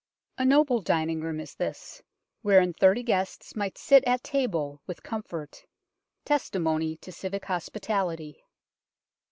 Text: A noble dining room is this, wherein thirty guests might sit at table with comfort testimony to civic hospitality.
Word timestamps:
A 0.39 0.45
noble 0.45 0.81
dining 0.81 1.21
room 1.21 1.39
is 1.39 1.53
this, 1.53 2.01
wherein 2.41 2.73
thirty 2.73 3.03
guests 3.03 3.55
might 3.55 3.77
sit 3.77 4.03
at 4.05 4.23
table 4.23 4.81
with 4.87 5.03
comfort 5.03 5.63
testimony 6.25 6.97
to 6.97 7.11
civic 7.11 7.45
hospitality. 7.45 8.43